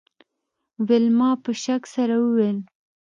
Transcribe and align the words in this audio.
ویلما 0.87 1.29
په 1.43 1.51
شک 1.63 1.81
سره 1.95 2.15
وویل 2.23 2.57